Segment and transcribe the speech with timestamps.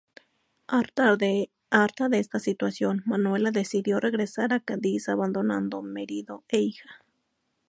[0.65, 1.49] Harta de
[2.13, 6.89] esta situación, Manuela decidió regresar a Cádiz, abandonando marido e hija.